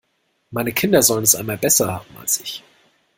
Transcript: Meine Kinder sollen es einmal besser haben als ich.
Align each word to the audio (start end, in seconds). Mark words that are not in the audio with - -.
Meine 0.49 0.73
Kinder 0.73 1.03
sollen 1.03 1.23
es 1.25 1.35
einmal 1.35 1.59
besser 1.59 1.93
haben 1.93 2.17
als 2.17 2.39
ich. 2.39 2.63